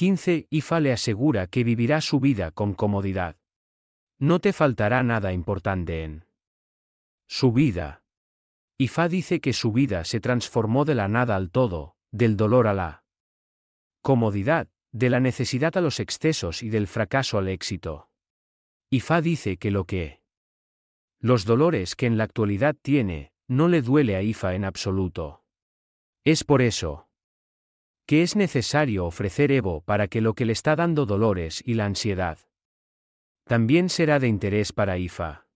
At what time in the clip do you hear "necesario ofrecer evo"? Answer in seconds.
28.34-29.82